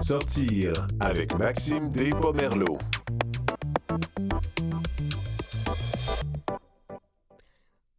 [0.00, 2.78] Sortir avec Maxime Despomerleau.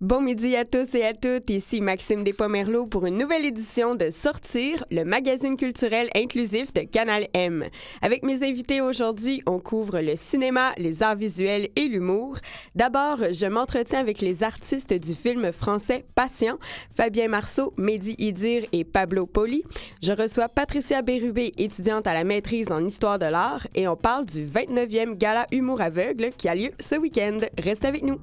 [0.06, 4.12] Bon midi à tous et à toutes, ici Maxime Despomerleau pour une nouvelle édition de
[4.12, 7.66] Sortir, le magazine culturel inclusif de Canal M.
[8.04, 12.38] Avec mes invités aujourd'hui, on couvre le cinéma, les arts visuels et l'humour.
[12.76, 16.60] D'abord, je m'entretiens avec les artistes du film français Patient,
[16.96, 19.64] Fabien Marceau, Mehdi Idir et Pablo Poli.
[20.04, 24.28] Je reçois Patricia Bérubé, étudiante à la maîtrise en histoire de l'art, et on parle
[24.28, 27.40] du 29e gala Humour aveugle qui a lieu ce week-end.
[27.58, 28.20] Reste avec nous.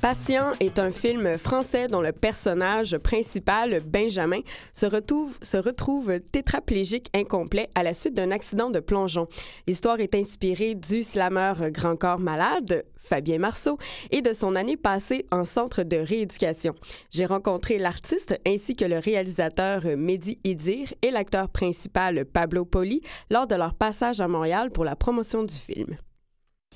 [0.00, 4.40] Patient est un film français dont le personnage principal, Benjamin,
[4.72, 9.28] se retrouve, tétraplégique incomplet à la suite d'un accident de plongeon.
[9.66, 13.76] L'histoire est inspirée du slammer Grand Corps Malade, Fabien Marceau,
[14.10, 16.74] et de son année passée en centre de rééducation.
[17.10, 23.46] J'ai rencontré l'artiste ainsi que le réalisateur Mehdi Idir et l'acteur principal Pablo Poli lors
[23.46, 25.98] de leur passage à Montréal pour la promotion du film.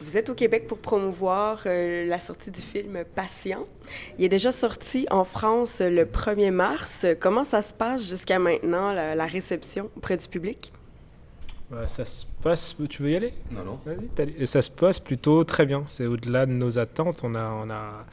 [0.00, 3.62] Vous êtes au Québec pour promouvoir euh, la sortie du film Patient.
[4.18, 7.06] Il est déjà sorti en France le 1er mars.
[7.20, 10.72] Comment ça se passe jusqu'à maintenant, la, la réception auprès du public?
[11.70, 12.76] Bah, ça se passe.
[12.90, 13.80] Tu veux y aller Non, non.
[13.86, 14.46] Vas-y.
[14.46, 15.82] ça se passe plutôt très bien.
[15.86, 17.22] C'est au-delà de nos attentes.
[17.24, 18.04] On a, on a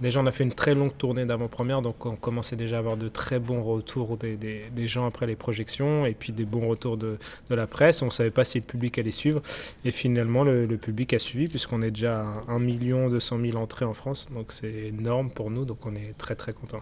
[0.00, 2.96] déjà on a fait une très longue tournée d'avant-première, donc on commençait déjà à avoir
[2.96, 6.68] de très bons retours des, des- des gens après les projections et puis des bons
[6.68, 7.18] retours de,
[7.50, 8.00] de la presse.
[8.02, 9.42] On savait pas si le public allait suivre
[9.84, 13.58] et finalement le, le public a suivi puisqu'on est déjà à 1 million 200 000
[13.58, 15.64] entrées en France, donc c'est énorme pour nous.
[15.64, 16.80] Donc on est très très content.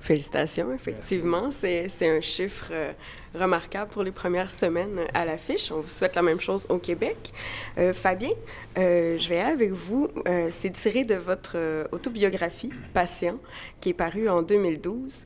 [0.00, 1.50] Félicitations, effectivement.
[1.50, 2.92] C'est un chiffre euh,
[3.38, 5.70] remarquable pour les premières semaines à l'affiche.
[5.70, 7.32] On vous souhaite la même chose au Québec.
[7.76, 8.30] Euh, Fabien,
[8.78, 10.08] euh, je vais aller avec vous.
[10.26, 13.36] Euh, C'est tiré de votre euh, autobiographie, Patient,
[13.80, 15.18] qui est parue en 2012.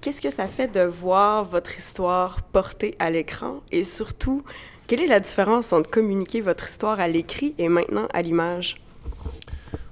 [0.00, 3.60] Qu'est-ce que ça fait de voir votre histoire portée à l'écran?
[3.70, 4.42] Et surtout,
[4.88, 8.76] quelle est la différence entre communiquer votre histoire à l'écrit et maintenant à l'image?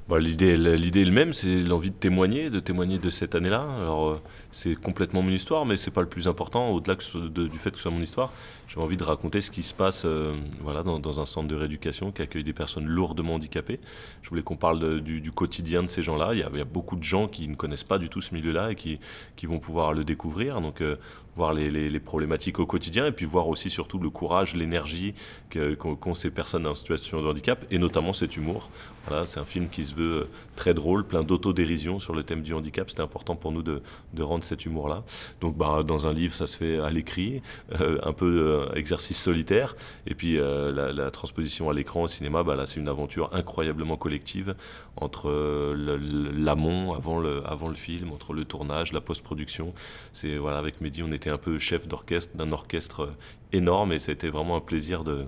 [0.09, 3.67] Bah, l'idée, l'idée est le même, c'est l'envie de témoigner, de témoigner de cette année-là.
[3.81, 6.71] Alors, euh, c'est complètement mon histoire, mais c'est pas le plus important.
[6.71, 8.33] Au-delà du fait que ce soit mon histoire,
[8.69, 12.11] j'ai envie de raconter ce qui se passe euh, voilà, dans, un centre de rééducation
[12.12, 13.81] qui accueille des personnes lourdement handicapées.
[14.23, 16.31] Je voulais qu'on parle du, quotidien de ces gens-là.
[16.33, 18.75] Il y, a, beaucoup de gens qui ne connaissent pas du tout ce milieu-là et
[18.75, 18.99] qui,
[19.37, 20.61] qui vont pouvoir le découvrir.
[20.61, 20.97] Donc, euh,
[21.37, 25.15] voir les, problématiques au quotidien et puis voir aussi surtout le courage, l'énergie
[25.51, 28.71] qu'ont ces personnes en situation de handicap et notamment cet humour.
[29.06, 32.43] Voilà, c'est un film qui se veut euh, très drôle, plein d'autodérision sur le thème
[32.43, 32.89] du handicap.
[32.91, 33.83] C'était important pour nous de,
[34.15, 35.05] de rendre cet humour-là.
[35.41, 37.43] Donc, bah, dans un livre, ça se fait à l'écrit,
[37.81, 39.77] euh, un peu euh, exercice solitaire.
[40.07, 43.97] Et puis, euh, la, transposition à l'écran, au cinéma, bah, là, c'est une aventure incroyablement
[43.97, 44.55] collective
[44.97, 45.31] entre
[45.75, 49.75] l'amont, avant le, avant le film, entre le tournage, la post-production.
[50.12, 53.11] C'est voilà, avec Mehdi, on était un peu chef d'orchestre d'un orchestre
[53.53, 55.27] énorme et ça a été vraiment un plaisir de,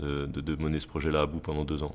[0.00, 1.94] de, de- mener ce projet-là à bout pendant deux ans.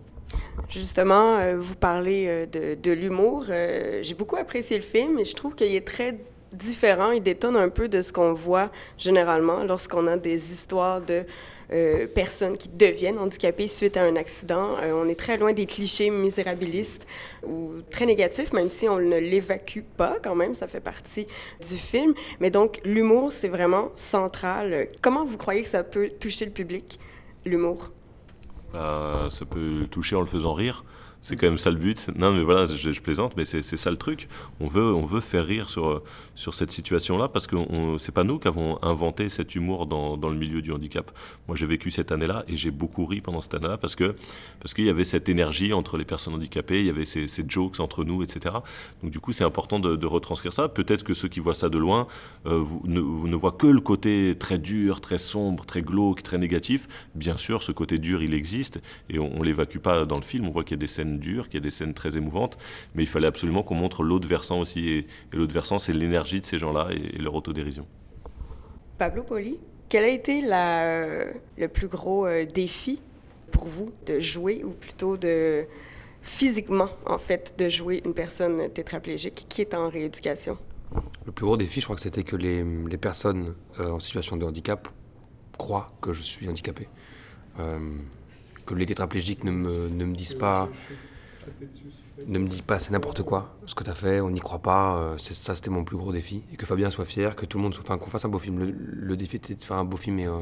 [0.70, 3.46] Justement, vous parlez de, de l'humour.
[3.48, 6.18] J'ai beaucoup apprécié le film et je trouve qu'il est très
[6.54, 7.12] différent.
[7.12, 11.26] Il détonne un peu de ce qu'on voit généralement lorsqu'on a des histoires de
[11.72, 14.78] euh, personnes qui deviennent handicapées suite à un accident.
[14.82, 17.08] Euh, on est très loin des clichés misérabilistes
[17.48, 20.54] ou très négatifs, même si on ne l'évacue pas quand même.
[20.56, 21.28] Ça fait partie
[21.68, 22.14] du film.
[22.40, 24.90] Mais donc, l'humour, c'est vraiment central.
[25.02, 27.00] Comment vous croyez que ça peut toucher le public,
[27.46, 27.92] l'humour?
[28.76, 30.84] Euh, ça peut le toucher en le faisant rire.
[31.24, 32.10] C'est quand même ça le but.
[32.18, 34.28] Non, mais voilà, je, plaisante, mais c'est ça le truc.
[34.60, 36.04] On veut, on veut faire rire sur,
[36.36, 37.56] sur cette situation-là parce que
[37.98, 41.12] c'est pas nous qui avons inventé cet humour dans, dans le milieu du handicap.
[41.48, 44.16] Moi, j'ai vécu cette année-là et j'ai beaucoup ri pendant cette année-là parce que
[44.60, 47.46] parce qu'il y avait cette énergie entre les personnes handicapées, il y avait ces, ces
[47.48, 48.56] jokes entre nous, etc.
[49.02, 50.68] Donc du coup, c'est important de, retranscrire ça.
[50.68, 52.08] Peut-être que ceux qui voient ça de loin,
[52.46, 56.38] euh, vous, ne, vous voient que le côté très dur, très sombre, très glauque, très
[56.38, 56.88] négatif.
[57.16, 60.48] Bien sûr, ce côté dur, il existe et on, on l'évacue pas dans le film.
[60.48, 62.58] On voit qu'il y a des scènes dures, qu'il y a des scènes très émouvantes,
[62.96, 64.90] mais il fallait absolument qu'on montre l'autre versant aussi.
[64.90, 67.88] Et, et l'autre versant, c'est l'énergie de ces gens-là et, et leur autodérision.
[68.98, 73.02] Pablo Poli, quel a été la, euh, le plus gros euh, défi
[73.52, 75.66] pour vous de jouer, ou plutôt de
[76.22, 80.58] physiquement, en fait, de jouer une personne tétraplégique qui est en rééducation?
[81.26, 84.38] Le plus gros défi, je crois que c'était que les, les personnes euh, en situation
[84.38, 84.88] de handicap
[85.58, 86.88] croient que je suis handicapé.
[87.60, 87.80] Euh,
[88.66, 90.70] que les tétraplégiques ne me, ne me disent pas
[92.28, 94.60] ne me dis pas c'est n'importe quoi ce que tu as fait, on n'y croit
[94.60, 96.44] pas, euh, ça c'était mon plus gros défi.
[96.54, 98.40] Et que Fabien soit fier, que tout le monde soit, enfin qu'on fasse un beau
[98.40, 98.60] film.
[98.60, 100.40] Le, le défi était de faire un beau film et euh,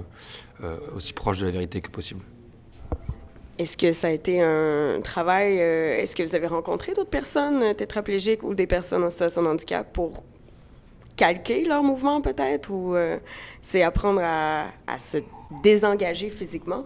[0.64, 2.22] euh, aussi proche de la vérité que possible.
[3.58, 8.42] Est-ce que ça a été un travail, est-ce que vous avez rencontré d'autres personnes tétraplégiques
[8.42, 10.24] ou des personnes en situation de handicap pour
[11.16, 12.96] calquer leur mouvement peut-être ou
[13.62, 15.20] c'est apprendre à, à se
[15.62, 16.86] désengager physiquement?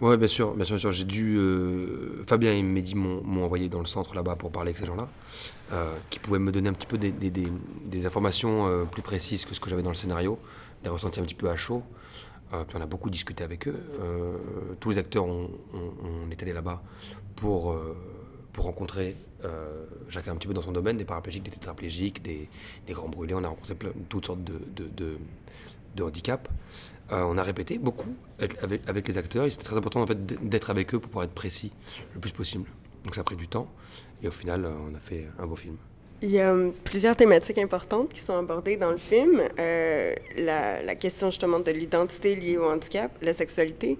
[0.00, 0.92] Oui, bien sûr, bien sûr, sûr.
[0.92, 1.36] J'ai dû.
[1.38, 5.08] euh, Fabien et Mehdi m'ont envoyé dans le centre là-bas pour parler avec ces gens-là,
[5.72, 7.10] euh, qui pouvaient me donner un petit peu des,
[8.06, 10.38] informations euh, plus précises que ce que j'avais dans le scénario,
[10.82, 11.82] des ressentis un petit peu à chaud.
[12.66, 13.76] Puis on a beaucoup discuté avec eux.
[14.80, 15.92] Tous les acteurs, on, on-
[16.26, 16.82] on là-bas
[17.36, 17.76] pour,
[18.52, 19.14] pour rencontrer
[20.08, 22.48] chacun un petit peu dans son domaine, des paraplégiques, des tétraplégiques, des,
[22.88, 23.34] des grands brûlés.
[23.34, 25.18] On a rencontré plein- toutes sortes de, de, de-
[25.94, 26.50] de handicaps.
[27.12, 29.44] Euh, on a répété beaucoup avec, avec les acteurs.
[29.46, 31.72] Et c'était très important en fait d- d'être avec eux pour pouvoir être précis
[32.14, 32.68] le plus possible.
[33.04, 33.68] Donc ça a pris du temps.
[34.22, 35.76] Et au final, euh, on a fait un beau film.
[36.22, 39.40] Il y a hum, plusieurs thématiques importantes qui sont abordées dans le film.
[39.58, 43.98] Euh, la, la question justement de l'identité liée au handicap, la sexualité.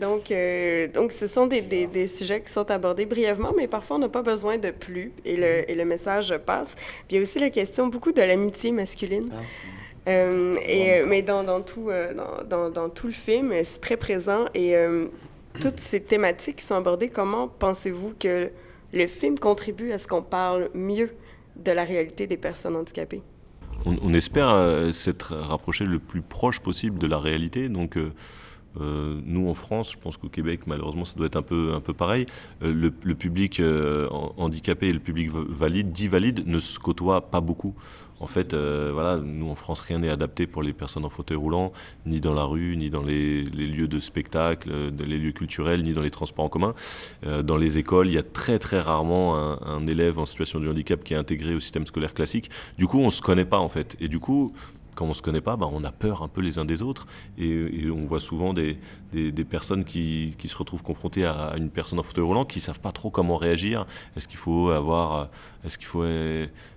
[0.00, 3.96] Donc, euh, donc ce sont des, des, des sujets qui sont abordés brièvement, mais parfois
[3.96, 6.74] on n'a pas besoin de plus et le, et le message passe.
[6.74, 9.30] Puis il y a aussi la question beaucoup de l'amitié masculine.
[10.08, 13.96] Euh, et, mais dans, dans, tout, euh, dans, dans, dans tout le film, c'est très
[13.96, 14.46] présent.
[14.54, 15.06] Et euh,
[15.60, 18.50] toutes ces thématiques qui sont abordées, comment pensez-vous que
[18.92, 21.10] le film contribue à ce qu'on parle mieux
[21.56, 23.22] de la réalité des personnes handicapées?
[23.84, 24.50] On, on espère
[24.92, 27.68] s'être rapproché le plus proche possible de la réalité.
[27.68, 28.10] Donc, euh,
[29.24, 31.92] nous en France, je pense qu'au Québec, malheureusement, ça doit être un peu, un peu
[31.94, 32.26] pareil.
[32.62, 36.78] Euh, le, le public euh, handicapé et le public va- valide, dit valide, ne se
[36.78, 37.74] côtoient pas beaucoup.
[38.20, 41.36] En fait, euh, voilà, nous en France, rien n'est adapté pour les personnes en fauteuil
[41.36, 41.72] roulant,
[42.06, 45.92] ni dans la rue, ni dans les, lieux de spectacle, dans les lieux culturels, ni
[45.92, 46.74] dans les transports en commun.
[47.26, 50.58] Euh, dans les écoles, il y a très très rarement un, un élève en situation
[50.60, 52.50] de handicap qui est intégré au système scolaire classique.
[52.76, 53.96] Du coup, on se connaît pas en fait.
[54.00, 54.52] Et du coup,
[54.98, 57.06] quand on se connaît pas, bah, on a peur un peu les uns des autres.
[57.38, 58.78] Et, on voit souvent des,
[59.12, 62.80] des, personnes qui, qui se retrouvent confrontées à une personne en fauteuil roulant qui savent
[62.80, 63.86] pas trop comment réagir.
[64.16, 65.28] Est-ce qu'il faut avoir,
[65.64, 66.04] est-ce faut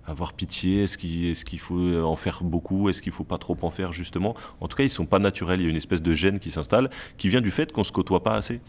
[0.05, 0.83] avoir pitié?
[0.83, 0.97] Est-ce
[1.45, 2.89] qu'il faut en faire beaucoup?
[2.89, 4.35] Est-ce qu'il faut pas trop en faire justement?
[4.59, 5.59] En tout cas, ils sont pas naturels.
[5.59, 7.91] Il y a une espèce de gêne qui s'installe, qui vient du fait qu'on se
[7.91, 8.61] côtoie pas assez.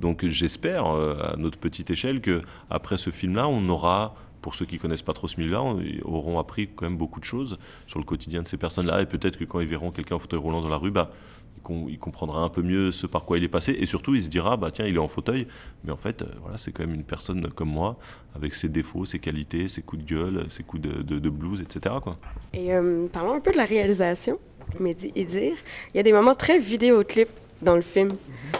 [0.00, 4.14] Donc j'espère, euh, à notre petite échelle, que après ce film-là, on aura
[4.46, 5.60] pour ceux qui connaissent pas trop ce milieu-là,
[6.04, 7.58] auront appris quand même beaucoup de choses
[7.88, 9.02] sur le quotidien de ces personnes-là.
[9.02, 11.10] Et peut-être que quand ils verront quelqu'un en fauteuil roulant dans la rue, bah,
[11.56, 13.76] il com- il comprendra un peu mieux ce par quoi il est passé.
[13.76, 15.48] Et surtout, il se dira, bah, tiens, il est en fauteuil.
[15.82, 17.98] Mais en fait, euh, voilà, c'est quand même une personne comme moi,
[18.36, 21.96] avec ses défauts, ses qualités, ses coups de gueule, ses coups de, de, blues, etc.
[22.52, 24.38] Et euh, parlons un peu de la réalisation,
[24.78, 25.56] Mehdi et dire.
[25.92, 27.30] Il y a des moments très vidéoclips
[27.62, 28.16] dans le film.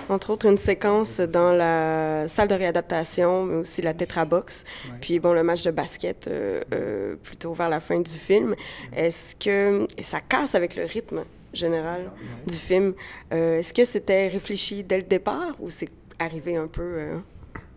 [0.08, 4.64] Entre autres, une séquence dans la salle de réadaptation, mais aussi la Tetrabox.
[5.00, 8.54] Puis, bon, le match de basket euh, euh, plutôt vers la fin du film.
[8.94, 12.10] Est-ce que ça casse avec le rythme général
[12.46, 12.94] du film?
[13.32, 15.88] Euh, Est-ce que c'était réfléchi dès le départ ou c'est
[16.19, 17.20] arrivé un peu...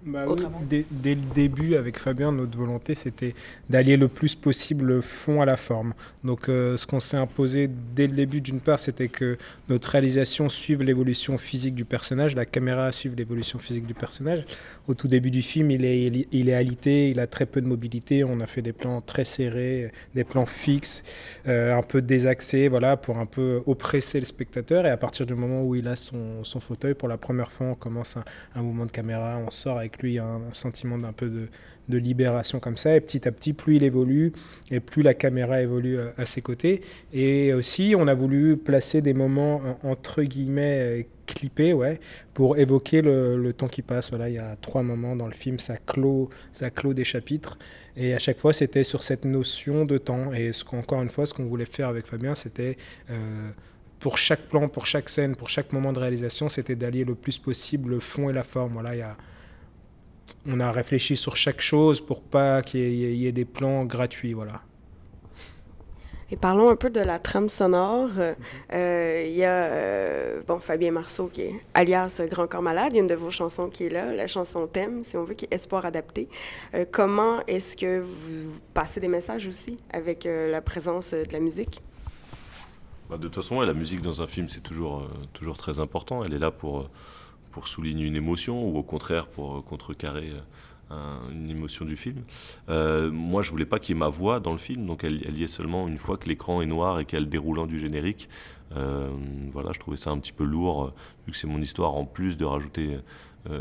[0.09, 3.35] Bah oui, dès, dès le début, avec Fabien, notre volonté, c'était
[3.69, 5.93] d'allier le plus possible le fond à la forme.
[6.23, 10.49] Donc, euh, ce qu'on s'est imposé dès le début, d'une part, c'était que notre réalisation
[10.49, 14.45] suive l'évolution physique du personnage, la caméra suive l'évolution physique du personnage.
[14.87, 17.61] Au tout début du film, il est, il, il est alité, il a très peu
[17.61, 18.23] de mobilité.
[18.23, 21.03] On a fait des plans très serrés, des plans fixes,
[21.47, 24.87] euh, un peu désaxés, voilà, pour un peu oppresser le spectateur.
[24.87, 27.67] Et à partir du moment où il a son, son fauteuil, pour la première fois,
[27.67, 28.23] on commence un,
[28.55, 31.47] un mouvement de caméra, on sort avec lui un, sentiment d'un peu de,
[31.89, 32.95] de libération comme ça.
[32.95, 34.31] Et petit à petit, plus il évolue
[34.71, 36.81] et plus la caméra évolue à, à ses côtés.
[37.13, 41.99] Et aussi, on a voulu placer des moments en- entre guillemets euh, clippés, ouais,
[42.33, 44.09] pour évoquer le, le temps qui passe.
[44.09, 47.57] Voilà, il y a trois moments dans le film, ça clôt, ça clôt des chapitres.
[47.95, 50.33] Et à chaque fois, c'était sur cette notion de temps.
[50.33, 52.77] Et ce qu'encore une fois, ce qu'on voulait faire avec Fabien, c'était
[53.11, 53.51] euh,
[53.99, 57.37] pour chaque plan, pour chaque scène, pour chaque moment de réalisation, c'était d'allier le plus
[57.37, 58.71] possible le fond et la forme.
[58.71, 59.15] Voilà, il y a,
[60.47, 64.33] on a réfléchi sur chaque chose pour pas qu'il y, y ait des plans gratuits.
[64.33, 64.61] Voilà.
[66.31, 68.11] Et parlons un peu de la trame sonore.
[68.19, 72.89] Euh, Il y a euh, bon, Fabien Marceau qui est alias Grand Corps Malade.
[72.91, 75.23] Il y a une de vos chansons qui est là, la chanson thème, si on
[75.23, 76.29] veut, qui est Espoir adapté.
[76.75, 81.39] Euh, comment est-ce que vous passez des messages aussi avec euh, la présence de la
[81.39, 81.81] musique?
[83.09, 85.79] Bah, de toute façon, ouais, la musique dans un film, c'est toujours, euh, toujours très
[85.79, 86.23] important.
[86.23, 86.89] Elle est là pour, euh,
[87.51, 90.39] pour souligner une émotion ou au contraire pour euh, contrecarrer euh,
[90.91, 92.23] un- une émotion du film.
[92.69, 95.37] Euh, moi, je voulais pas qu'il y ait ma voix dans le film, donc elle,
[95.37, 97.65] y est seulement une fois que l'écran est noir et qu'il y a le déroulant
[97.65, 98.29] du générique.
[99.51, 100.93] Voilà, je trouvais ça un petit peu lourd,
[101.25, 102.99] vu que c'est mon histoire, en plus de rajouter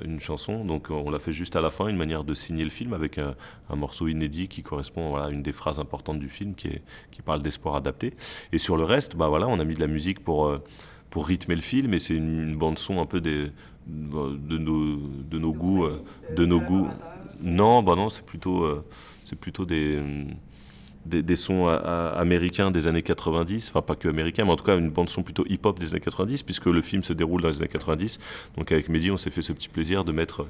[0.05, 0.67] une chanson.
[0.67, 3.17] Donc on l'a fait juste à la fin, une manière de signer le film avec
[3.17, 3.35] un,
[3.75, 6.69] morceau inédit qui correspond à une des phrases importantes du film qui,
[7.11, 8.13] qui parle d'espoir adapté.
[8.53, 10.61] Et sur le reste, bah voilà, on a mis de la musique pour
[11.11, 13.51] pour rythmer le film et c'est une, bande son un peu des,
[13.87, 15.87] de, nos, de nos goûts
[16.37, 16.89] de nos goûts.
[17.41, 18.67] non bah non c'est plutôt
[19.25, 20.01] c'est plutôt des
[21.09, 24.91] des, sons américains des années 90, enfin pas que américains, mais en tout cas une
[24.91, 27.69] bande son plutôt hip-hop des années 90, puisque le film se déroule dans les années
[27.69, 28.19] 90.
[28.57, 30.47] Donc avec Mehdi, on s'est fait ce petit plaisir de mettre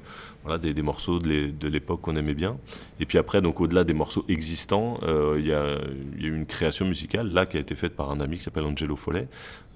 [0.61, 2.57] des, morceaux de l'époque qu'on aimait bien.
[2.99, 5.77] Et puis après, donc au-delà des morceaux existants, euh, il y, a,
[6.17, 8.95] eu une création musicale là qui a été faite par un ami qui s'appelle Angelo
[8.95, 9.27] Follet,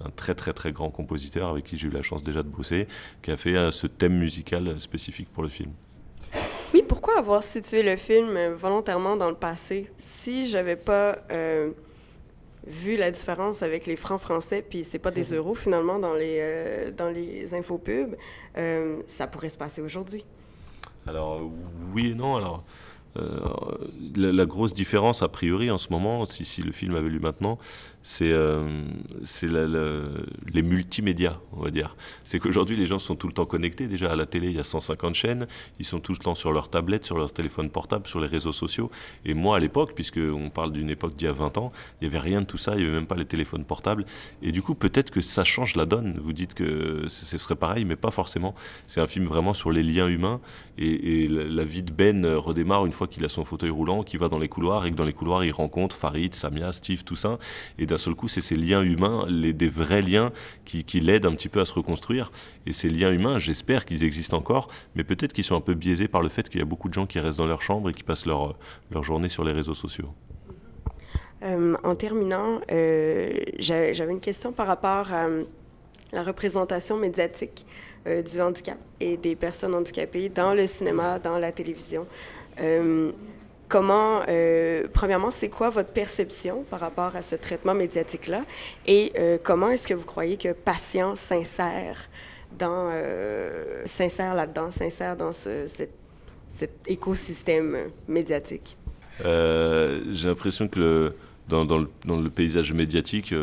[0.04, 2.88] un très très très grand compositeur avec qui j'ai eu la chance déjà de bosser,
[3.22, 5.72] qui a fait euh, ce thème musical spécifique pour le film.
[6.84, 9.90] Oui, pourquoi avoir situé le film euh, volontairement dans le passé?
[9.98, 11.72] Si j'avais pas euh,
[12.68, 15.38] vu la différence avec les francs français, puis c'est pas des mhm.
[15.38, 18.18] euros finalement dans les, euh, dans les infopubs,
[19.08, 20.25] ça pourrait se passer aujourd'hui?
[21.08, 21.42] Alors,
[21.94, 22.36] oui et non.
[22.36, 22.66] Alors,
[24.15, 27.60] la, grosse différence, a priori, en ce moment, si, le film avait lu maintenant,
[28.03, 28.67] c'est euh,
[30.53, 31.96] les multimédias, on va dire.
[32.25, 33.88] C'est qu'aujourd'hui, les gens sont tout le temps connectés.
[33.88, 35.48] Déjà, à la télé, il y a 150 chaînes.
[35.79, 38.51] Ils sont tout le temps sur leur tablette, sur leur téléphone portable, sur les réseaux
[38.51, 38.91] sociaux.
[39.25, 42.13] Et moi, à l'époque, puisqu'on parle d'une époque d'il y a 20 ans, il n'y
[42.13, 42.74] avait rien de tout ça.
[42.75, 44.05] Il n'y avait même pas les téléphones portables.
[44.41, 46.20] Et du coup, peut-être que ça change la donne.
[46.20, 48.53] Vous dites que ce serait pareil, mais pas forcément.
[48.88, 50.41] C'est un film vraiment sur les liens humains.
[50.77, 54.30] Et, la vie de Ben redémarre une fois qu'il a son fauteuil roulant, qu'il va
[54.30, 57.40] dans les couloirs, et que dans les couloirs, il rencontre Farid, Samia, Steve, tout ça.
[57.78, 60.32] Et d'un seul coup, c'est ces liens humains, les, des vrais liens
[60.66, 62.32] qui, l'aident un petit peu à se reconstruire.
[62.66, 66.08] Et ces liens humains, j'espère qu'ils existent encore, mais peut-être qu'ils sont un peu biaisés
[66.08, 67.94] par le fait qu'il y a beaucoup de gens qui restent dans leur chambre et
[67.94, 68.56] qui passent leur,
[68.92, 70.10] leur journée sur les réseaux sociaux.
[71.44, 75.44] Euh, en terminant, euh, j'avais une question par rapport à euh,
[76.14, 77.66] la représentation médiatique
[78.06, 82.06] du handicap et des personnes handicapées dans le cinéma, dans la télévision.
[83.74, 88.46] Comment, euh, premièrement, c'est quoi votre perception par rapport à ce traitement médiatique-là?
[88.86, 91.98] Et euh, comment est-ce que vous croyez que patient s'insère
[92.60, 93.84] dans, euh,
[94.36, 98.78] là-dedans, s'insère dans ce, cet, écosystème médiatique?
[99.24, 101.16] J'ai l'impression que
[101.50, 103.34] dans, dans, le, paysage médiatique,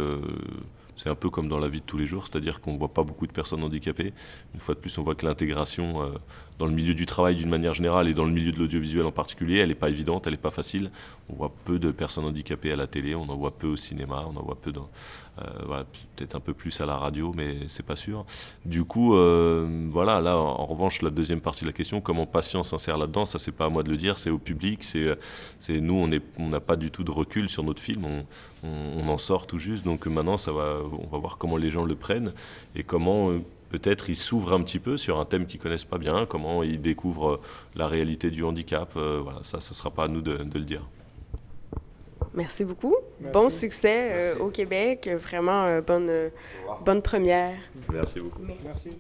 [1.01, 2.93] c'est un peu comme dans la vie de tous les jours, c'est-à-dire qu'on ne voit
[2.93, 4.13] pas beaucoup de personnes handicapées.
[4.53, 6.09] Une fois de plus, on voit que l'intégration euh,
[6.59, 9.11] dans le milieu du travail d'une manière générale et dans le milieu de l'audiovisuel en
[9.11, 10.91] particulier, elle n'est pas évidente, elle n'est pas facile.
[11.31, 14.27] On voit peu de personnes handicapées à la télé, on en voit peu au cinéma,
[14.29, 14.91] on en voit peu dans,
[15.39, 15.85] euh,
[16.17, 18.27] peut-être un peu plus à la radio, mais c'est pas sûr.
[18.67, 22.71] Du coup, euh, voilà, là, en, revanche, la deuxième partie de la question, comment patience
[22.71, 25.17] s'insère là-dedans, ça c'est pas à moi de le dire, c'est au public, c'est,
[25.81, 28.05] nous, on n'a pas du tout de recul sur notre film,
[28.65, 31.95] en sort tout juste, donc maintenant, ça va, on va voir comment les gens le
[31.95, 32.33] prennent
[32.75, 33.41] et comment euh,
[33.71, 36.81] peut-être ils s'ouvrent un petit peu sur un thème qu'ils connaissent pas bien, comment ils
[36.81, 37.41] découvrent
[37.75, 38.93] la réalité du handicap.
[38.95, 40.83] voilà, ça, ce sera pas à nous de le dire.
[42.35, 42.97] Merci beaucoup.
[43.33, 45.11] Bon succès euh, au Québec.
[45.21, 46.29] Vraiment euh, bonne, euh,
[46.85, 47.59] bonne première.
[47.93, 48.43] Merci beaucoup.
[48.65, 48.91] Merci.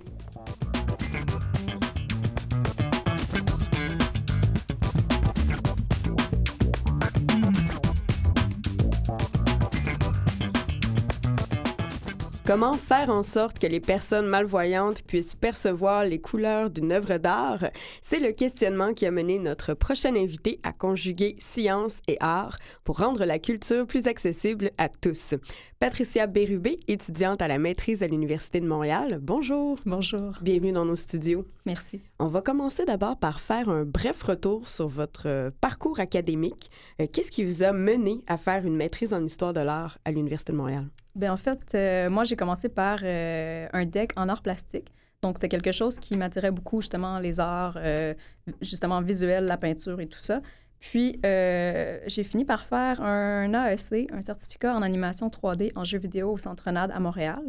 [12.50, 17.70] Comment faire en sorte que les personnes malvoyantes puissent percevoir les couleurs d'une œuvre d'art?
[18.02, 22.98] C'est le questionnement qui a mené notre prochain invité à conjuguer science et art pour
[22.98, 25.36] rendre la culture plus accessible à tous.
[25.78, 29.20] Patricia Bérubé, étudiante à la maîtrise à l'Université de Montréal.
[29.22, 29.78] Bonjour.
[29.86, 30.32] Bonjour.
[30.42, 31.46] Bienvenue dans nos studios.
[31.66, 32.02] Merci.
[32.18, 36.68] On va commencer d'abord par faire un bref retour sur votre euh, parcours académique.
[37.00, 40.10] Euh, qu'est-ce qui vous a mené à faire une maîtrise en histoire de l'art à
[40.10, 40.88] l'Université de Montréal?
[41.14, 44.92] Bien, en fait, euh, moi, j'ai commencé par euh, un deck en art plastique.
[45.22, 48.14] Donc, c'était quelque chose qui m'attirait beaucoup, justement, les arts, euh,
[48.60, 50.40] justement, visuels, la peinture et tout ça.
[50.78, 56.32] Puis, j'ai fini par faire un AEC, un certificat en animation 3D en jeux vidéo
[56.32, 57.42] au Centre NAD à Montréal.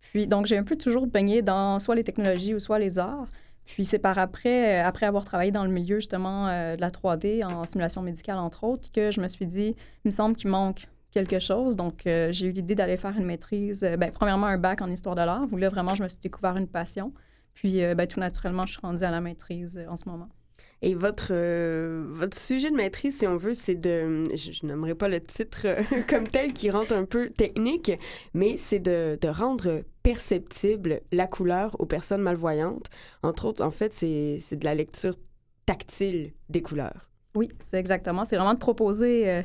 [0.00, 3.28] Puis, donc, j'ai un peu toujours baigné dans soit les technologies ou soit les arts.
[3.66, 7.64] Puis, c'est par après, après avoir travaillé dans le milieu, justement, de la 3D en
[7.64, 11.38] simulation médicale, entre autres, que je me suis dit, il me semble qu'il manque quelque
[11.38, 11.76] chose.
[11.76, 14.90] Donc, euh, j'ai eu l'idée d'aller faire une maîtrise, euh, ben, premièrement un bac en
[14.90, 17.12] histoire de l'art, où là, vraiment, je me suis découvert une passion.
[17.54, 20.28] Puis, euh, ben, tout naturellement, je suis rendue à la maîtrise en ce moment.
[20.82, 21.32] Et votre,
[22.12, 25.66] votre sujet de maîtrise, si on veut, c'est de, je, n'aimerais pas le titre
[26.08, 27.92] comme tel qui rentre un peu technique,
[28.34, 32.90] mais c'est de, de, rendre perceptible la couleur aux personnes malvoyantes.
[33.22, 35.14] Entre autres, en fait, c'est de la lecture
[35.64, 37.08] tactile des couleurs.
[37.34, 38.26] Oui, c'est exactement.
[38.26, 39.42] C'est vraiment de proposer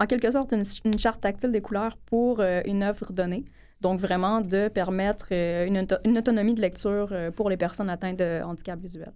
[0.00, 3.44] en quelque sorte une, charte tactile des couleurs pour une œuvre donnée.
[3.80, 8.42] Donc, vraiment de permettre euh, une, autonomie de lecture euh, pour les personnes atteintes de
[8.42, 9.12] handicap visuel.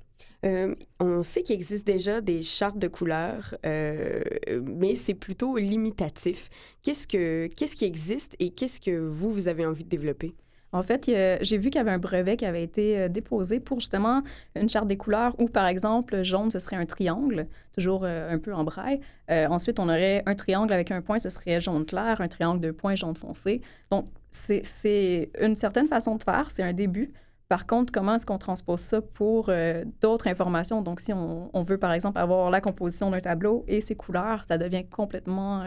[0.46, 6.48] Euh, on sait qu'il existe déjà des chartes de couleurs, mais c'est plutôt limitatif.
[6.82, 10.34] Qu'est-ce, que, qu'est-ce qui existe et qu'est-ce que vous, vous avez envie de développer?
[10.74, 13.78] En fait, j'ai vu qu'il y avait un brevet qui avait été euh, déposé pour
[13.78, 14.22] justement
[14.56, 18.40] une charte des couleurs où, par exemple, jaune, ce serait un triangle, toujours euh, un
[18.40, 18.98] peu en braille.
[19.30, 22.60] Euh, ensuite, on aurait un triangle avec un point, ce serait jaune clair, un triangle
[22.60, 23.60] de points, jaune foncé.
[23.92, 27.12] Donc, c'est une certaine façon de faire, c'est un début.
[27.48, 29.52] Par contre, comment est-ce qu'on transpose ça pour
[30.00, 30.82] d'autres informations?
[30.82, 34.44] Donc, si on, on, veut, par exemple, avoir la composition d'un tableau et ses couleurs,
[34.44, 35.62] ça devient complètement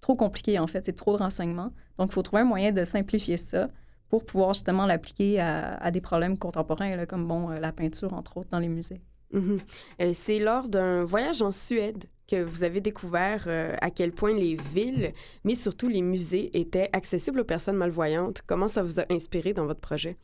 [0.00, 0.84] trop compliqué, en fait.
[0.84, 1.72] C'est trop de renseignements.
[1.98, 3.70] Donc, il faut trouver un moyen de simplifier ça
[4.08, 8.50] pour pouvoir justement l'appliquer à, des problèmes contemporains, comme bon, euh, la peinture, entre autres,
[8.50, 9.00] dans les musées.
[9.32, 9.60] Mm-hmm.
[10.02, 14.34] Euh, c'est lors d'un voyage en Suède que vous avez découvert euh, à quel point
[14.34, 15.12] les villes,
[15.44, 18.42] mais surtout les musées, étaient accessibles aux personnes malvoyantes.
[18.46, 20.16] Comment ça vous a inspiré dans votre projet?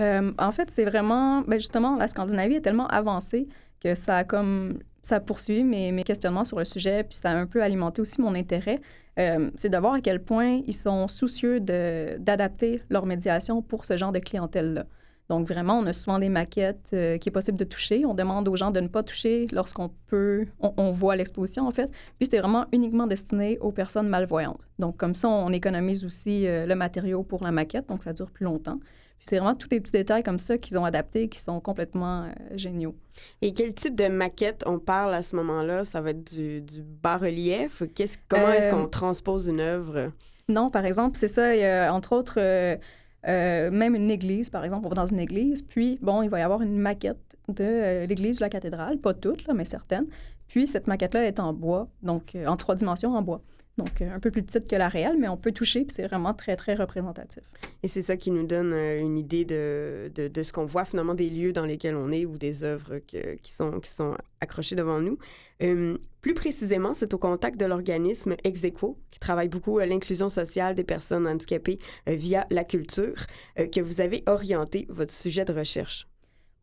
[0.00, 3.48] En fait, c'est vraiment, ben justement, la Scandinavie est tellement avancée
[3.80, 7.30] que ça a comme ça a poursuivi mes, mes, questionnements sur le sujet, puis ça
[7.30, 8.80] a un peu alimenté aussi mon intérêt.
[9.18, 13.96] Euh, c'est de voir à quel point ils sont soucieux d'adapter leur médiation pour ce
[13.96, 14.84] genre de clientèle-là.
[15.28, 18.04] Donc, vraiment, on a souvent des maquettes euh, qui est possible de toucher.
[18.04, 21.88] On demande aux gens de ne pas toucher lorsqu'on peut, on, voit l'exposition, en fait.
[22.18, 24.68] Puis, c'est vraiment uniquement destiné aux personnes malvoyantes.
[24.80, 28.30] Donc, comme ça, on économise aussi euh, le matériau pour la maquette, donc ça dure
[28.30, 28.80] plus longtemps
[29.20, 32.32] c'est vraiment tous les petits détails comme ça qu'ils ont adaptés qui sont complètement euh,
[32.52, 32.96] géniaux.
[33.42, 35.84] Et quel type de maquette on parle à ce moment-là?
[35.84, 37.82] Ça va être du, bas-relief?
[38.28, 40.10] comment est-ce qu'on euh, transpose une œuvre?
[40.48, 41.54] Non, par exemple, c'est ça.
[41.54, 45.20] Il y a, entre autres, euh, même une église, par exemple, on va dans une
[45.20, 49.12] église, puis, bon, il va y avoir une maquette de l'église ou la cathédrale, pas
[49.12, 50.06] toute, là, mais certaines.
[50.48, 53.42] Puis, cette maquette-là est en bois, donc en trois dimensions en bois
[53.78, 56.06] donc euh, un peu plus petite que la réelle, mais on peut toucher, puis c'est
[56.06, 57.42] vraiment très, très représentatif.
[57.82, 61.14] Et c'est ça qui nous donne euh, une idée de, de, ce qu'on voit finalement
[61.14, 65.00] des lieux dans lesquels on est ou des œuvres qui, sont, qui sont accrochées devant
[65.00, 65.18] nous.
[65.62, 70.74] Euh, plus précisément, c'est au contact de l'organisme Execo, qui travaille beaucoup à l'inclusion sociale
[70.74, 73.24] des personnes handicapées via la culture,
[73.56, 76.06] que vous avez orienté votre sujet de recherche.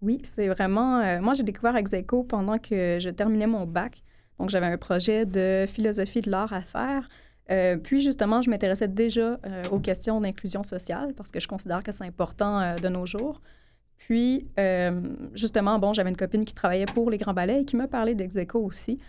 [0.03, 1.19] Oui, c'est vraiment...
[1.21, 4.03] moi, j'ai découvert Execo pendant que je terminais mon bac.
[4.39, 7.07] Donc, j'avais un projet de philosophie de l'art à faire.
[7.49, 11.83] Euh, puis, justement, je m'intéressais déjà euh, aux questions d'inclusion sociale parce que je considère
[11.83, 13.41] que c'est important euh, de nos jours.
[13.97, 14.47] Puis,
[15.33, 18.15] justement, bon, j'avais une copine qui travaillait pour les Grands Ballets et qui m'a parlé
[18.15, 18.99] d'Execo aussi.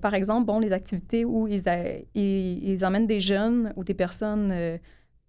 [0.00, 1.64] par exemple, bon, les activités où ils,
[2.14, 4.78] ils, emmènent des jeunes ou des personnes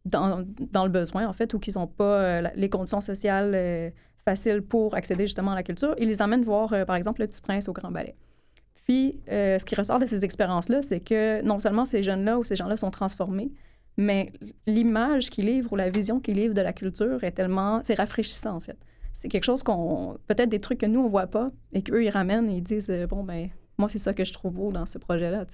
[0.06, 3.92] dans, dans, le besoin, en fait, ou qui n'ont pas les conditions sociales
[4.24, 7.42] faciles pour accéder justement à la culture, ils les emmènent voir, par exemple, Le Petit
[7.42, 8.16] Prince au Grand Ballet.
[8.92, 12.44] Puis, euh, ce qui ressort de ces expériences-là, c'est que non seulement ces jeunes-là ou
[12.44, 13.54] ces gens-là sont transformés,
[13.96, 14.34] mais
[14.68, 17.80] l'image qu'ils livrent ou la vision qu'ils livrent de la culture est tellement...
[17.84, 18.76] C'est rafraîchissant, en fait.
[19.14, 20.18] C'est quelque chose qu'on...
[20.28, 22.90] Peut-être des trucs que nous, on voit pas et qu'eux, ils ramènent et ils disent,
[22.90, 25.46] euh, bon, ben moi, c'est ça que je trouve beau dans ce projet-là.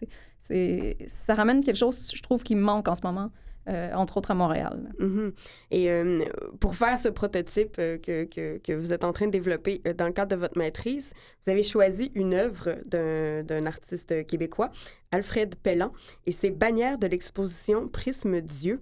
[1.08, 3.30] Ça ramène quelque chose, je trouve, qui manque en ce moment.
[3.68, 4.94] Euh, entre autres à Montréal.
[4.98, 5.34] Mm-hmm.
[5.72, 6.24] Et euh,
[6.62, 10.06] pour faire ce prototype euh, que, que, que, vous êtes en train de développer dans
[10.06, 11.12] le cadre de votre maîtrise,
[11.44, 14.72] vous avez choisi une œuvre d'un artiste québécois,
[15.12, 15.92] Alfred Pellan,
[16.26, 18.82] et c'est bannière de l'exposition Prisme Dieu.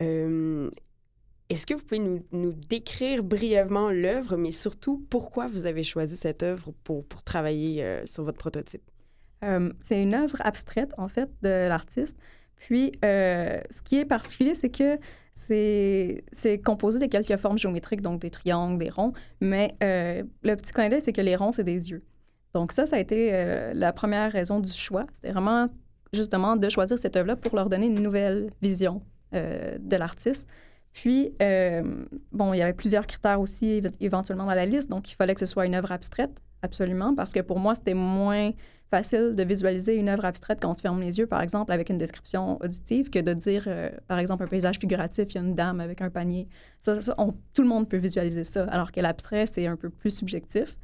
[0.00, 6.16] Est-ce que vous pouvez nous, nous décrire brièvement l'œuvre, mais surtout pourquoi vous avez choisi
[6.16, 8.82] cette œuvre pour, pour travailler sur votre prototype?
[9.80, 12.16] c'est une œuvre abstraite, en fait, de l'artiste.
[12.62, 14.96] Puis, euh, ce qui est particulier, c'est que
[15.32, 20.70] c'est composé de quelques formes géométriques, donc des triangles, des ronds, mais euh, le petit
[20.70, 22.04] clin d'œil, c'est que les ronds, c'est des yeux.
[22.54, 25.06] Donc ça, ça a été euh, la première raison du choix.
[25.12, 25.70] C'était vraiment
[26.12, 30.46] justement de choisir cette œuvre-là pour leur donner une nouvelle vision de l'artiste.
[30.92, 31.32] Puis,
[32.32, 35.40] bon, il y avait plusieurs critères aussi éventuellement dans la liste, donc il fallait que
[35.40, 38.52] ce soit une œuvre abstraite, absolument, parce que pour moi, c'était moins
[38.92, 41.88] facile de visualiser une œuvre abstraite quand on se ferme les yeux, par exemple, avec
[41.88, 45.40] une description auditive, que de dire, euh, par exemple, un paysage figuratif, il y a
[45.40, 46.46] une dame avec un panier.
[46.80, 46.98] Ça,
[47.54, 50.76] tout le monde peut visualiser ça, alors que l'abstrait, c'est un peu plus subjectif.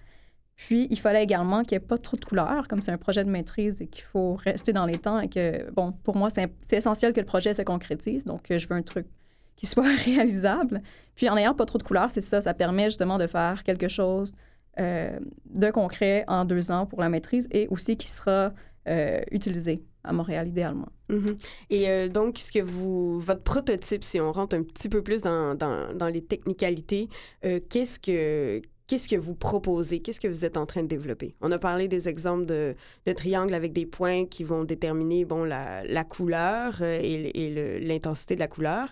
[0.56, 3.24] Puis, il fallait également qu'il n'y ait pas trop de couleurs, comme c'est un projet
[3.24, 6.50] de maîtrise et qu'il faut rester dans les temps et que, bon, pour moi, c'est
[6.72, 8.24] essentiel que le projet se concrétise.
[8.24, 9.06] Donc, euh, je veux un truc
[9.54, 10.80] qui soit réalisable.
[11.14, 13.88] Puis, en n'ayant pas trop de couleurs, c'est ça, ça permet justement de faire quelque
[13.88, 14.34] chose
[14.78, 18.52] euh, de concret en deux ans pour la maîtrise et aussi qui sera
[18.86, 20.88] euh, utilisé à Montréal idéalement.
[21.10, 21.46] Mm-hmm.
[21.70, 25.22] Et euh, donc, ce que vous, votre prototype, si on rentre un petit peu plus
[25.22, 27.08] dans, dans, dans les technicalités,
[27.42, 30.00] qu'est-ce que qu'est-ce que vous proposez?
[30.00, 31.34] Qu'est-ce que vous êtes en train de développer?
[31.42, 35.44] On a parlé des exemples de, de triangles avec des points qui vont déterminer bon,
[35.44, 38.90] la, la couleur et, et l'intensité de la couleur.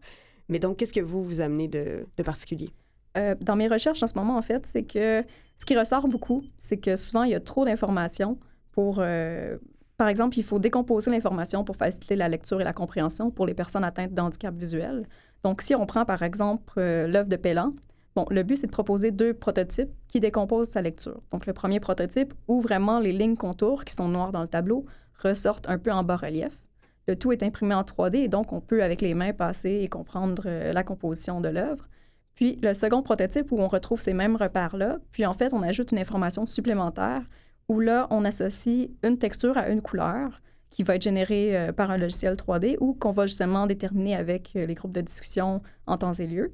[0.51, 2.69] Mais donc, qu'est-ce que vous, vous amenez de, de particulier?
[3.17, 5.25] Euh, dans mes recherches en ce moment, en fait, c'est que
[5.59, 8.39] ce qui ressort beaucoup, c'est que souvent, il y a trop d'informations
[8.73, 8.97] pour...
[9.01, 9.57] Euh,
[9.97, 13.55] par exemple, il faut décomposer l'information pour faciliter la lecture et la compréhension pour les
[13.55, 15.09] personnes atteintes d'handicap visuel.
[15.43, 17.73] Donc, si on prend par exemple euh, l'œuvre de Pellan,
[18.15, 21.23] bon, le but c'est de proposer deux prototypes qui décomposent sa lecture.
[21.33, 24.85] Donc, le premier prototype où vraiment les lignes contours qui sont noires dans le tableau
[25.23, 26.63] ressortent un peu en bas-relief.
[27.09, 29.89] Le tout est imprimé en 3D et donc on peut avec les mains passer et
[29.89, 31.89] comprendre la composition de l'œuvre.
[32.37, 35.91] Puis le second prototype où on retrouve ces mêmes repères-là, puis en fait, on ajoute
[35.91, 37.23] une information supplémentaire
[37.69, 41.91] où là, on associe une texture à une couleur qui va être générée euh, par
[41.91, 45.97] un logiciel 3D ou qu'on va justement déterminer avec euh, les groupes de discussion en
[45.97, 46.53] temps et lieu.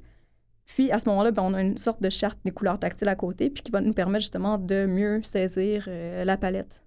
[0.65, 3.15] Puis à ce moment-là, ben, on a une sorte de charte des couleurs tactiles à
[3.15, 6.81] côté, puis qui va nous permettre justement de mieux saisir euh, la palette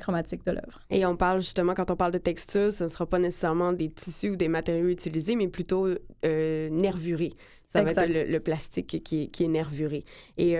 [0.00, 0.80] chromatique de l'œuvre.
[0.90, 3.88] Et on parle justement, quand on parle de texture, ce ne sera pas nécessairement des
[3.88, 5.86] tissus ou des matériaux utilisés, mais plutôt
[6.24, 7.34] nervurés.
[7.68, 10.04] Ça va être le, plastique qui est, qui est, nervuré.
[10.38, 10.56] Et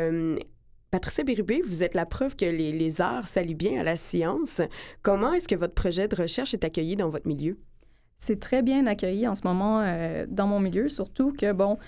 [0.91, 4.61] Patricia Bérubé, vous êtes la preuve que les, les arts s'allient bien à la science.
[5.03, 7.59] Comment est-ce que votre projet de recherche est accueilli dans votre milieu?
[8.19, 11.79] C'est très bien accueilli en ce moment euh, dans mon milieu, surtout que, bon,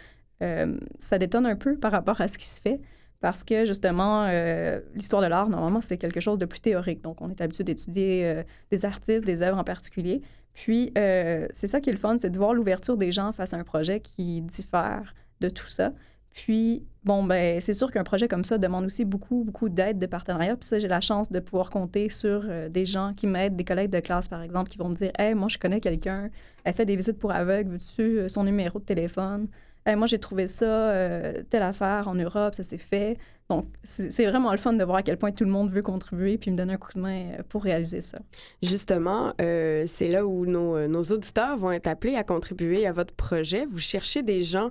[0.43, 2.81] euh, ça détonne un peu par rapport à ce qui se fait
[3.21, 7.03] parce que justement, euh, l'histoire de l'art, normalement, c'est quelque chose de plus théorique.
[7.03, 10.23] Donc, on est habitué d'étudier des artistes, des œuvres en particulier.
[10.63, 13.57] Puis, c'est ça qui est le fun, c'est de voir l'ouverture des gens face à
[13.57, 15.93] un projet qui diffère de tout ça.
[16.33, 20.07] Puis, bon, ben, c'est sûr qu'un projet comme ça demande aussi beaucoup, beaucoup d'aide, de
[20.07, 20.57] partenariat.
[20.57, 23.65] Puis ça, j'ai la chance de pouvoir compter sur euh, des gens qui m'aident, des
[23.65, 26.31] collègues de classe, par exemple, qui vont me dire Hey, moi, je connais quelqu'un,
[26.65, 29.49] elle fait des visites pour aveugles, veux-tu euh, son numéro de téléphone?
[29.87, 33.17] Moi, j'ai trouvé ça, euh, telle affaire en Europe, ça s'est fait.
[33.51, 36.39] Donc, c'est vraiment le fun de voir à quel point tout le monde veut contribuer
[36.39, 38.21] puis me donner un coup de main euh, pour réaliser ça.
[38.63, 43.13] Justement, euh, c'est là où nos, nos, auditeurs vont être appelés à contribuer à votre
[43.13, 43.67] projet.
[43.67, 44.71] Vous cherchez des gens,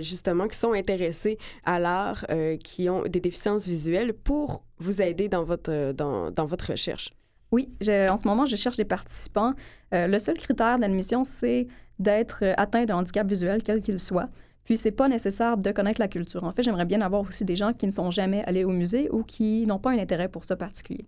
[0.00, 2.26] justement, qui sont intéressés à l'art,
[2.62, 7.14] qui ont des déficiences visuelles pour vous aider dans votre, dans, dans votre recherche.
[7.50, 9.54] Oui, en ce moment, je cherche des participants.
[9.92, 11.66] le seul critère d'admission, c'est
[11.98, 14.28] d'être atteint d'un handicap visuel, quel qu'il soit.
[14.68, 16.44] Puis, c'est pas nécessaire de connaître la culture.
[16.44, 19.08] En fait, j'aimerais bien avoir aussi des gens qui ne sont jamais allés au musée
[19.10, 21.06] ou qui n'ont pas un intérêt pour ça particulier.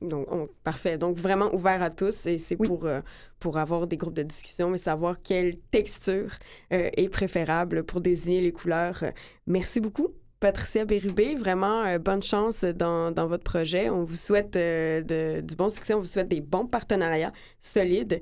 [0.00, 0.46] Donc, euh.
[0.64, 0.98] parfait.
[0.98, 3.02] Donc, vraiment ouvert à tous et c'est pour, euh,
[3.38, 6.32] pour avoir des groupes de discussion et savoir quelle texture
[6.72, 9.04] euh, est préférable pour désigner les couleurs.
[9.46, 10.08] Merci beaucoup.
[10.40, 13.90] Patricia Bérubé, vraiment bonne chance dans, dans, votre projet.
[13.90, 18.20] On vous souhaite de, du bon succès, on vous souhaite des bons partenariats solides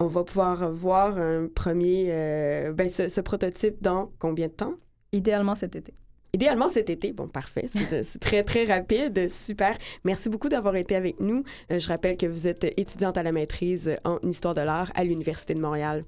[0.00, 4.74] on va pouvoir voir un premier, euh, ben, ce, prototype dans combien de temps?
[5.12, 5.94] Idéalement cet été.
[6.32, 7.12] Idéalement cet été.
[7.12, 7.66] Bon, parfait.
[7.68, 9.30] C'est très, très rapide.
[9.30, 9.76] Super.
[10.04, 11.42] Merci beaucoup d'avoir été avec nous.
[11.72, 15.04] Euh, je rappelle que vous êtes étudiante à la maîtrise en histoire de l'art à
[15.04, 16.04] l'Université de Montréal.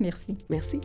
[0.00, 0.38] Merci.
[0.48, 0.80] Merci.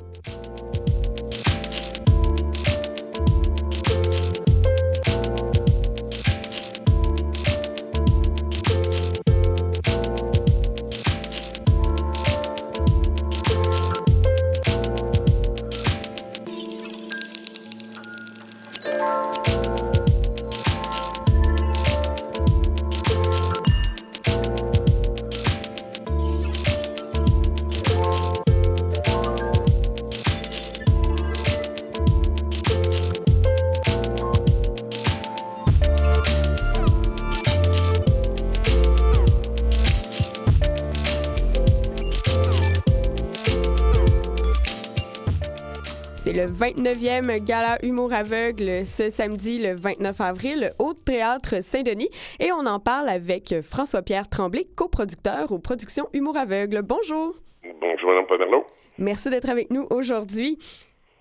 [46.39, 52.07] Le 29e Gala Humour aveugle ce samedi, le 29 avril, au Théâtre Saint-Denis.
[52.39, 56.81] Et on en parle avec François-Pierre Tremblay, coproducteur aux productions Humour aveugle.
[56.81, 57.35] Bonjour.
[57.81, 58.63] Bonjour, Mme Pomerleau.
[58.97, 60.57] Merci d'être avec nous aujourd'hui.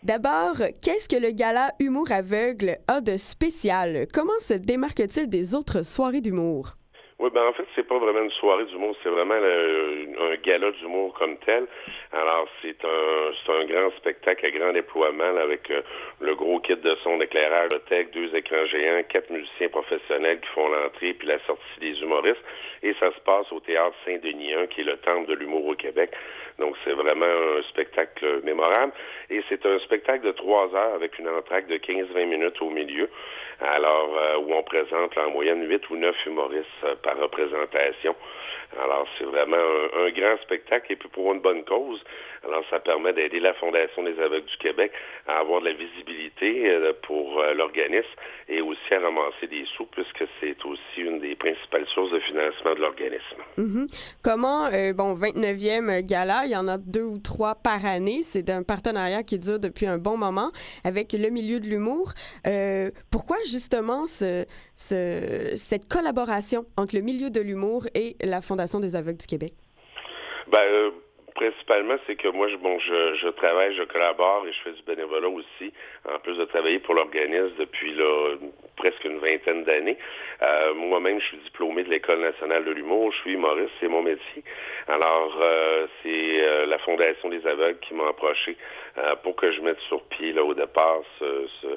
[0.05, 4.07] D'abord, qu'est-ce que le gala Humour aveugle a de spécial?
[4.15, 6.78] Comment se démarque-t-il des autres soirées d'humour?
[7.21, 11.13] Oui, ben en fait, c'est pas vraiment une soirée d'humour, c'est vraiment un gala d'humour
[11.15, 11.67] comme tel.
[12.13, 15.83] Alors, c'est un, c'est un grand spectacle à grand déploiement avec euh,
[16.21, 20.49] le gros kit de son d'éclairage, de tech, deux écrans géants, quatre musiciens professionnels qui
[20.51, 22.45] font l'entrée puis la sortie des humoristes.
[22.85, 25.75] Et ça se passe au Théâtre Saint-Denis 1, qui est le temple de l'humour au
[25.75, 26.13] Québec.
[26.59, 28.93] Donc, c'est vraiment un spectacle mémorable.
[29.31, 33.09] Et c'est un spectacle de trois heures avec une entraque de 15-20 minutes au milieu.
[33.61, 38.15] Alors, euh, où on présente en moyenne huit ou neuf humoristes euh, par représentation.
[38.81, 42.03] Alors, c'est vraiment un, grand spectacle et puis pour une bonne cause.
[42.47, 44.93] Alors, ça permet d'aider la Fondation des aveugles du Québec
[45.27, 48.07] à avoir de la visibilité euh, pour l'organisme
[48.49, 52.75] et aussi à ramasser des sous puisque c'est aussi une des principales sources de financement
[52.75, 53.43] de l'organisme.
[53.57, 54.19] Mm-hmm.
[54.23, 58.23] Comment, bon, 29e gala, il y en a deux ou trois par année.
[58.23, 60.51] C'est un partenariat qui dure depuis un bon moment
[60.83, 62.13] avec le milieu de l'humour.
[63.11, 69.19] pourquoi justement ce, cette collaboration entre le milieu de l'humour et la Fondation des aveugles
[69.19, 69.55] du Québec?
[70.51, 70.91] Ben, euh,
[71.39, 75.29] principalement, c'est que moi, je, bon, je, travaille, je collabore et je fais du bénévolat
[75.29, 75.73] aussi,
[76.13, 78.37] en plus de travailler pour l'organisme depuis là,
[78.77, 79.97] presque une vingtaine d'années.
[80.43, 84.03] Euh, moi-même, je suis diplômé de l'École nationale de l'humour, je suis humoriste, c'est mon
[84.03, 84.43] métier.
[84.89, 88.57] Alors, euh, c'est la Fondation des aveugles qui m'a approché
[89.23, 91.69] pour que je mette sur pied, là, au départ, ce, ce,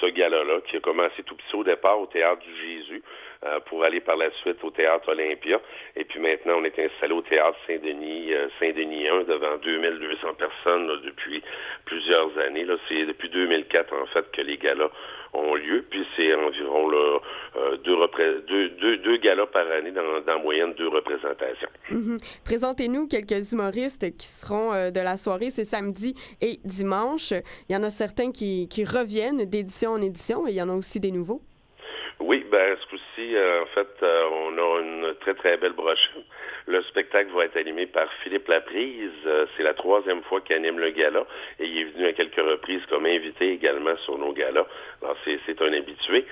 [0.00, 3.02] ce gala-là, qui a commencé tout petit au départ au Théâtre du Jésus.
[3.44, 5.60] Euh, pour aller par la suite au Théâtre Olympia.
[5.96, 10.86] Et puis maintenant, on est installé au Théâtre Saint-Denis, euh, Saint-Denis 1, devant 2200 personnes
[11.02, 11.42] depuis
[11.84, 12.64] plusieurs années.
[12.88, 14.90] C'est depuis 2004, en fait, que les galas
[15.32, 15.84] ont lieu.
[15.90, 17.96] Puis c'est environ euh, deux,
[18.46, 21.68] deux, deux, galas par année, dans, dans moyenne deux représentations.
[21.90, 22.42] Mm-hmm.
[22.44, 25.50] Présentez-nous quelques humoristes qui seront de la soirée.
[25.50, 27.32] C'est samedi et dimanche.
[27.68, 30.68] Il y en a certains qui, qui reviennent d'édition en édition et il y en
[30.68, 31.42] a aussi des nouveaux.
[32.20, 36.24] Oui, ben ce coup-ci, euh, en fait, euh, on a une très très belle brochette.
[36.66, 39.10] Le spectacle va être animé par Philippe Laprise.
[39.26, 41.24] Euh, c'est la troisième fois qu'il anime le gala
[41.58, 44.66] et il est venu à quelques reprises comme invité également sur nos galas.
[45.02, 46.24] Alors c'est un habitué.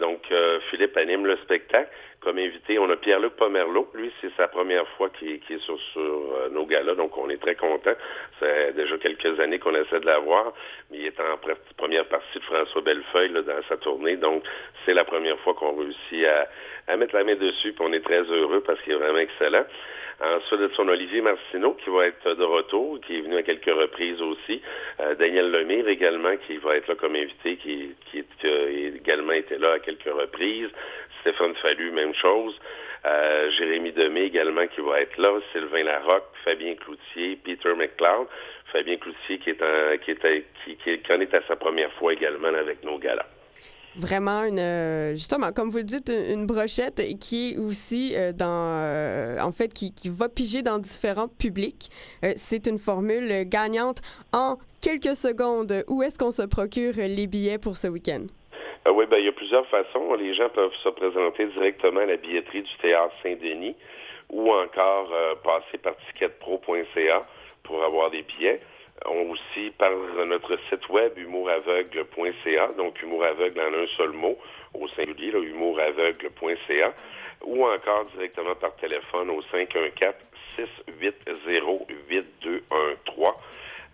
[0.00, 0.22] donc
[0.70, 1.90] Philippe anime le spectacle
[2.22, 3.90] comme invité, on a Pierre-Luc Pomerleau.
[3.94, 7.56] Lui, c'est sa première fois qu'il est sur, euh, nos galas, donc on est très
[7.56, 7.94] content.
[8.38, 10.52] C'est déjà quelques années qu'on essaie de l'avoir,
[10.90, 11.36] mais il est en
[11.76, 14.44] première partie de François Bellefeuille dans sa tournée, donc
[14.84, 16.24] c'est la première fois qu'on réussit
[16.88, 19.64] à, mettre la main dessus, puis on est très heureux parce qu'il est vraiment excellent.
[20.20, 23.64] Ensuite de son Olivier Marcineau qui va être de retour, qui est venu à quelques
[23.74, 24.62] reprises aussi.
[25.00, 29.32] Euh, Daniel Lemire également qui va être là comme invité, qui, qui, qui a également
[29.32, 30.70] été là à quelques reprises.
[31.22, 32.54] Stéphane Fallu, même chose.
[33.04, 38.28] Euh, Jérémy Demé également qui va être là, Sylvain Larocque, Fabien Cloutier, Peter McLeod.
[38.72, 42.12] Fabien Cloutier qui est, en, qui, est, qui, qui, en est à sa première fois
[42.12, 43.26] également avec nos galas
[43.94, 49.38] vraiment une euh, justement comme vous le dites une brochette qui est aussi euh, dans
[49.38, 51.90] en fait qui, qui, va piger dans différents publics
[52.36, 53.98] c'est une formule gagnante
[54.32, 58.24] en quelques secondes où est-ce qu'on se procure les billets pour ce week-end?
[58.84, 60.14] Ah oui, ben, il y a plusieurs façons.
[60.14, 63.76] Les gens peuvent se présenter directement à la billetterie du Théâtre Saint-Denis
[64.28, 67.26] ou encore euh, passer par ticketpro.ca
[67.62, 68.60] pour avoir des billets.
[69.06, 69.90] On aussi par
[70.26, 74.36] notre site web humouraveugle.ca, donc humour aveugle en un seul mot,
[74.74, 76.92] au singulier, humouraveugle.ca,
[77.44, 80.14] ou encore directement par téléphone au 514
[80.56, 83.32] 680 8213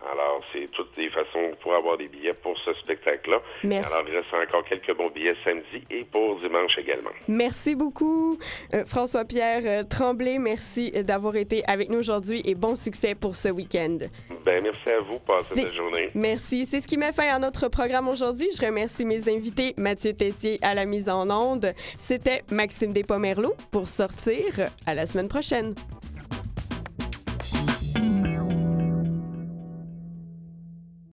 [0.07, 3.41] alors, c'est toutes les façons pour avoir des billets pour ce spectacle-là.
[3.63, 3.93] Merci.
[3.93, 7.09] Alors, il reste encore quelques bons billets samedi et pour dimanche également.
[7.27, 8.37] Merci beaucoup,
[8.73, 10.37] euh, François-Pierre euh, Tremblay.
[10.39, 13.97] Merci d'avoir été avec nous aujourd'hui et bon succès pour ce week-end.
[14.45, 15.19] Ben, merci à vous.
[15.19, 16.09] Passez cette journée.
[16.15, 16.65] Merci.
[16.65, 18.47] C'est ce qui met fin à notre programme aujourd'hui.
[18.57, 21.73] Je remercie mes invités, Mathieu Tessier à la mise en onde.
[21.97, 24.69] C'était Maxime Despomerleau pour sortir.
[24.85, 25.75] À la semaine prochaine.